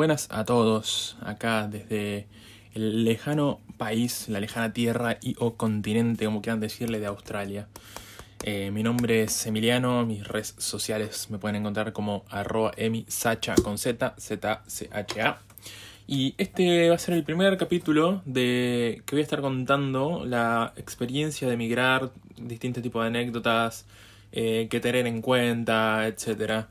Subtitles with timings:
[0.00, 2.26] buenas a todos, acá desde
[2.72, 7.68] el lejano país, la lejana tierra y o continente, como quieran decirle, de Australia.
[8.44, 13.76] Eh, mi nombre es Emiliano, mis redes sociales me pueden encontrar como arroba emisacha con
[13.76, 15.38] z, z, c h a.
[16.06, 20.72] Y este va a ser el primer capítulo de que voy a estar contando la
[20.78, 23.84] experiencia de emigrar, distintos tipos de anécdotas,
[24.32, 26.68] eh, que tener en cuenta, etcétera.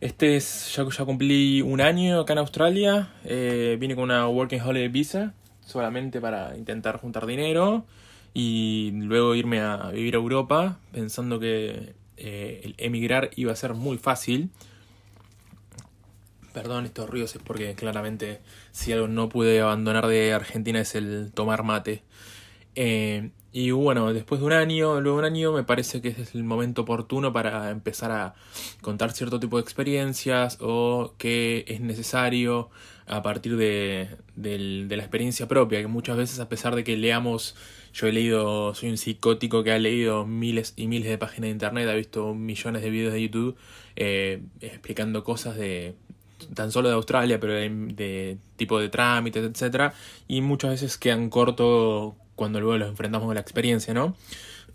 [0.00, 4.60] Este es, ya, ya cumplí un año acá en Australia, eh, vine con una Working
[4.60, 7.84] Holiday Visa, solamente para intentar juntar dinero
[8.32, 13.74] y luego irme a vivir a Europa, pensando que eh, el emigrar iba a ser
[13.74, 14.48] muy fácil.
[16.54, 18.40] Perdón estos ruidos es porque claramente
[18.72, 22.02] si algo no pude abandonar de Argentina es el tomar mate.
[22.74, 26.34] Eh, y bueno, después de un año, luego de un año, me parece que es
[26.34, 28.34] el momento oportuno para empezar a
[28.80, 32.70] contar cierto tipo de experiencias o que es necesario
[33.06, 37.56] a partir de, de, la experiencia propia, que muchas veces a pesar de que leamos,
[37.92, 41.50] yo he leído, soy un psicótico que ha leído miles y miles de páginas de
[41.50, 43.56] internet, ha visto millones de videos de YouTube
[43.96, 45.96] eh, explicando cosas de
[46.54, 49.92] tan solo de Australia, pero de, de tipo de trámites, etcétera,
[50.28, 54.16] y muchas veces quedan corto cuando luego los enfrentamos con la experiencia, ¿no?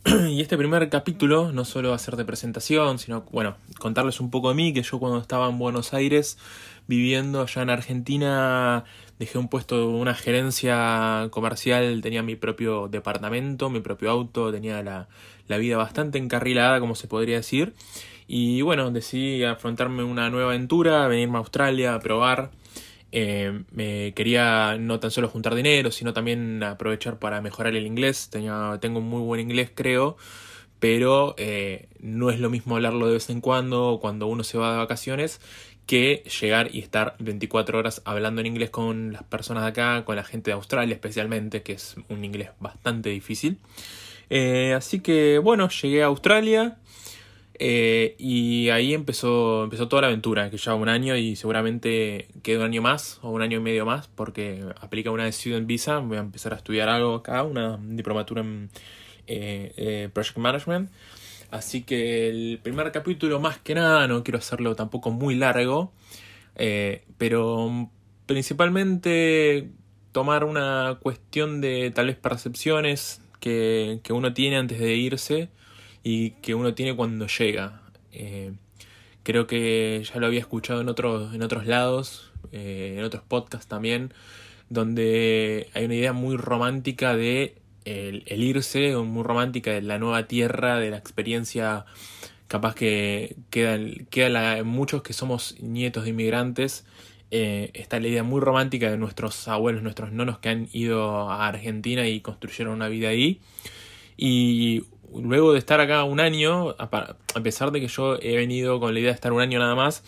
[0.30, 4.30] y este primer capítulo no solo va a ser de presentación, sino, bueno, contarles un
[4.30, 6.38] poco de mí, que yo cuando estaba en Buenos Aires,
[6.86, 8.84] viviendo allá en Argentina,
[9.18, 15.08] dejé un puesto, una gerencia comercial, tenía mi propio departamento, mi propio auto, tenía la,
[15.48, 17.74] la vida bastante encarrilada, como se podría decir.
[18.28, 22.52] Y bueno, decidí afrontarme una nueva aventura, venirme a Australia, a probar
[23.18, 28.30] eh, me quería no tan solo juntar dinero, sino también aprovechar para mejorar el inglés.
[28.30, 30.18] Tengo muy buen inglés, creo,
[30.82, 34.74] pero eh, no es lo mismo hablarlo de vez en cuando, cuando uno se va
[34.74, 35.40] de vacaciones,
[35.86, 40.18] que llegar y estar 24 horas hablando en inglés con las personas de acá, con
[40.18, 43.60] la gente de Australia especialmente, que es un inglés bastante difícil.
[44.30, 46.80] Eh, así que bueno, llegué a Australia.
[47.58, 52.60] Eh, y ahí empezó, empezó toda la aventura, que lleva un año y seguramente queda
[52.60, 56.00] un año más o un año y medio más, porque aplica una de Student Visa.
[56.00, 58.70] Voy a empezar a estudiar algo acá, una diplomatura en
[59.28, 60.90] eh, eh, Project Management.
[61.52, 65.94] Así que el primer capítulo, más que nada, no quiero hacerlo tampoco muy largo,
[67.18, 67.90] pero
[68.26, 69.70] principalmente
[70.12, 75.50] tomar una cuestión de tal vez percepciones que, que uno tiene antes de irse
[76.06, 77.82] y que uno tiene cuando llega.
[78.14, 78.54] Eh,
[79.24, 83.68] creo que ya lo había escuchado en otros, en otros lados, eh, en otros podcasts
[83.68, 84.14] también,
[84.70, 87.56] donde hay una idea muy romántica de
[87.86, 91.86] el, irse, muy romántica de la nueva tierra, de la experiencia
[92.48, 93.80] capaz que queda,
[94.12, 96.86] queda muchos que somos nietos de inmigrantes,
[97.32, 101.48] eh, está la idea muy romántica de nuestros abuelos, nuestros nonos que han ido a
[101.48, 103.42] Argentina y construyeron una vida ahí.
[104.18, 104.84] Y
[105.22, 109.00] luego de estar acá un año, a pesar de que yo he venido con la
[109.00, 110.04] idea de estar un año nada más,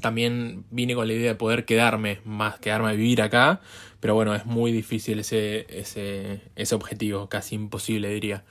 [0.00, 3.60] también vine con la idea de poder quedarme, más quedarme a vivir acá,
[4.00, 8.44] pero bueno, es muy difícil ese, ese, ese objetivo, casi imposible diría.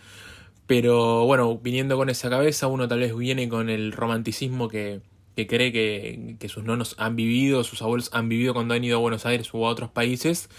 [0.67, 5.01] Pero bueno, viniendo con esa cabeza, uno tal vez viene con el romanticismo que,
[5.35, 8.97] que cree que, que sus nonos han vivido, sus abuelos han vivido cuando han ido
[8.97, 10.49] a Buenos Aires u a otros países,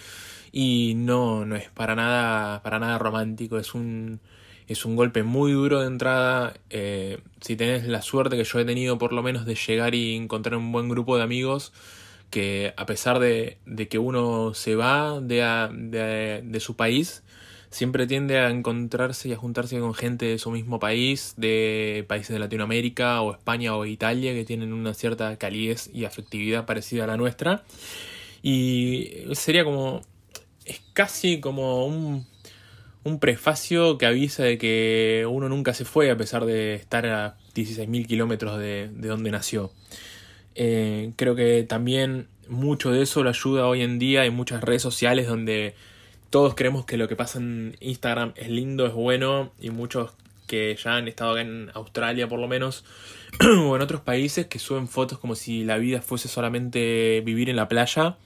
[0.52, 4.20] y no, no es para nada, para nada romántico, es un,
[4.68, 6.54] es un golpe muy duro de entrada.
[6.70, 10.16] Eh, si tenés la suerte que yo he tenido por lo menos de llegar y
[10.16, 11.72] encontrar un buen grupo de amigos
[12.30, 15.36] que a pesar de, de que uno se va de,
[15.72, 17.22] de, de, su país,
[17.70, 22.30] siempre tiende a encontrarse y a juntarse con gente de su mismo país, de países
[22.30, 27.06] de Latinoamérica o España o Italia, que tienen una cierta calidez y afectividad parecida a
[27.06, 27.64] la nuestra.
[28.42, 30.02] Y sería como...
[30.64, 32.26] es casi como un
[33.06, 37.36] un prefacio que avisa de que uno nunca se fue a pesar de estar a
[37.54, 39.70] 16.000 kilómetros de, donde nació.
[40.56, 44.82] Eh, creo que también mucho de eso lo ayuda hoy en día en muchas redes
[44.82, 45.74] sociales donde
[46.30, 50.10] todos creemos que lo que pasa en Instagram es lindo, es bueno y muchos
[50.48, 52.84] que ya han estado acá en Australia por lo menos
[53.40, 57.56] o en otros países que suben fotos como si la vida fuese solamente vivir en
[57.56, 58.16] la playa,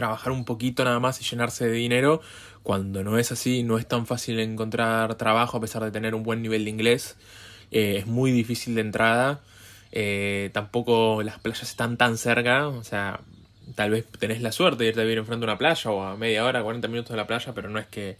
[0.00, 2.22] trabajar un poquito nada más y llenarse de dinero
[2.62, 6.22] cuando no es así, no es tan fácil encontrar trabajo a pesar de tener un
[6.22, 7.16] buen nivel de inglés.
[7.70, 9.40] Eh, es muy difícil de entrada.
[9.92, 12.68] Eh, tampoco las playas están tan cerca.
[12.68, 13.20] O sea,
[13.74, 16.16] tal vez tenés la suerte de irte a vivir enfrente de una playa o a
[16.16, 18.16] media hora, 40 minutos de la playa, pero no es que,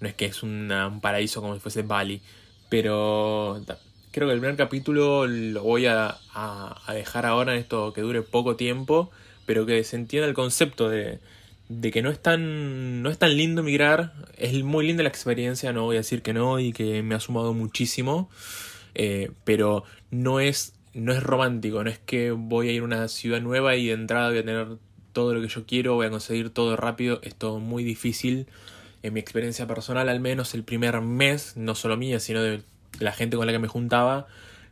[0.00, 0.70] no es, que es un
[1.00, 2.20] paraíso como si fuese Bali.
[2.68, 3.62] Pero
[4.10, 8.22] creo que el primer capítulo lo voy a, a, dejar ahora en esto que dure
[8.22, 9.10] poco tiempo,
[9.46, 11.20] pero que se entienda el concepto de,
[11.68, 15.72] de que no es tan no es tan lindo migrar es muy linda la experiencia
[15.72, 18.30] no voy a decir que no y que me ha sumado muchísimo
[18.94, 23.08] eh, pero no es no es romántico no es que voy a ir a una
[23.08, 24.66] ciudad nueva y de entrada voy a tener
[25.12, 27.20] todo lo que yo quiero voy a conseguir todo rápido.
[27.22, 28.46] Es todo muy difícil
[29.02, 32.62] en mi experiencia personal al menos el primer mes no solo mía sino de
[33.00, 34.26] la gente con la que me juntaba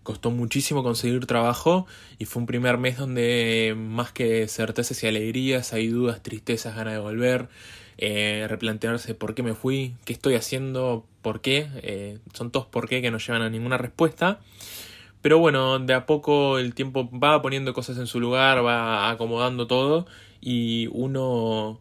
[0.05, 1.87] costó muchísimo conseguir trabajo
[2.19, 6.93] y fue un primer mes donde más que certezas y alegrías hay dudas, tristezas, ganas
[6.93, 7.49] de volver,
[7.99, 12.89] eh, replantearse por qué me fui, qué estoy haciendo, por qué, eh, son todos por
[12.89, 14.41] qué que no llevan a ninguna respuesta.
[15.23, 19.67] Pero bueno, de a poco el tiempo va poniendo cosas en su lugar, va acomodando
[19.67, 20.07] todo
[20.41, 21.81] y uno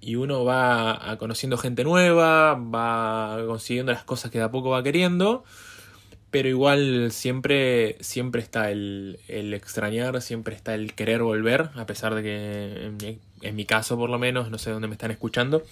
[0.00, 4.82] y uno va conociendo gente nueva, va consiguiendo las cosas que de a poco va
[4.82, 5.44] queriendo
[6.30, 12.14] pero igual siempre, siempre está el, el, extrañar, siempre está el querer volver, a pesar
[12.14, 15.10] de que en mi, en mi caso por lo menos, no sé dónde me están
[15.10, 15.62] escuchando,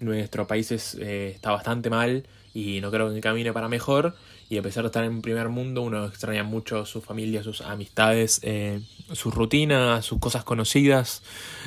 [0.00, 4.14] nuestro país eh, está bastante mal y no creo que camine para mejor.
[4.48, 8.40] Y a pesar de estar en primer mundo, uno extraña mucho su familia, sus amistades,
[8.42, 8.80] eh,
[9.12, 11.22] su rutina, sus cosas conocidas,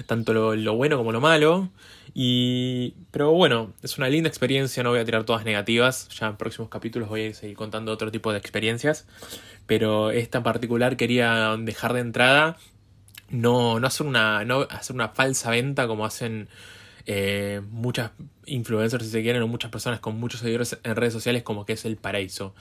[0.05, 1.69] tanto lo, lo, bueno como lo malo.
[2.17, 6.37] Y, pero bueno, es una linda experiencia, no voy a tirar todas negativas, ya en
[6.37, 9.05] próximos capítulos voy a seguir contando otro tipo de experiencias,
[9.65, 12.55] pero esta particular quería dejar de entrada,
[13.29, 16.47] no, no, hacer, una, no hacer una falsa venta como hacen
[17.05, 18.11] eh, muchas
[18.45, 21.73] influencers, si se quieren, o muchas personas con muchos seguidores en redes sociales, como que
[21.73, 22.55] es el paraíso.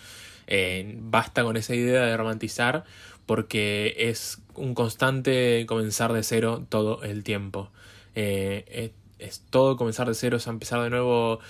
[0.48, 2.84] Eh, basta con esa idea de romantizar
[3.24, 7.70] porque es un constante comenzar de cero todo el tiempo.
[8.16, 8.92] Eh,
[9.24, 11.40] es, todo comenzar de cero, es empezar de nuevo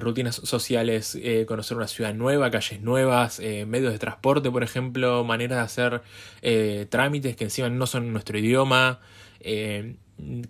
[0.00, 6.00] rutinas sociales, conocer una ciudad nueva, calles nuevas, medios de transporte, por ejemplo, maneras de
[6.42, 8.98] hacer trámites que encima no son nuestro idioma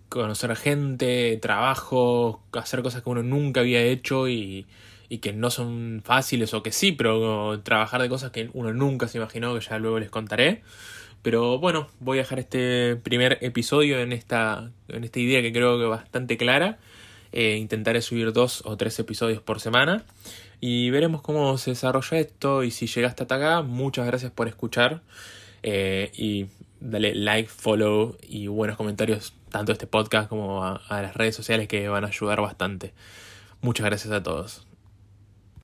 [0.09, 4.67] conocer gente, trabajo, hacer cosas que uno nunca había hecho y,
[5.09, 9.09] y que no son fáciles o que sí, pero trabajar de cosas que uno nunca
[9.09, 10.63] se imaginó, que ya luego les contaré.
[11.25, 15.79] Pero bueno, voy a dejar este primer episodio en esta, en esta idea que creo
[15.79, 16.77] que bastante clara.
[17.33, 20.05] Eh, intentaré subir dos o tres episodios por semana.
[20.61, 22.63] Y veremos cómo se desarrolla esto.
[22.63, 25.01] Y si llegaste hasta acá, muchas gracias por escuchar.
[25.63, 26.49] Eh, y
[26.81, 31.35] dale like, follow y buenos comentarios tanto a este podcast como a, a las redes
[31.35, 32.93] sociales que van a ayudar bastante.
[33.63, 34.67] Muchas gracias a todos.